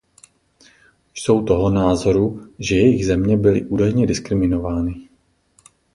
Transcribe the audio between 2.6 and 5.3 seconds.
jejich země byly údajně diskriminovány.